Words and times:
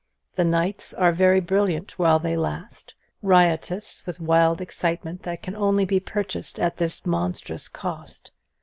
The 0.35 0.43
nights 0.43 0.95
are 0.95 1.11
very 1.11 1.39
brilliant 1.39 1.99
while 1.99 2.17
they 2.17 2.35
last, 2.35 2.95
riotous 3.21 4.01
with 4.07 4.19
a 4.19 4.23
wild 4.23 4.59
excitement 4.59 5.21
that 5.21 5.43
can 5.43 5.55
only 5.55 5.85
be 5.85 5.99
purchased 5.99 6.59
at 6.59 6.77
this 6.77 7.05
monstrous 7.05 7.69
cost. 7.69 8.31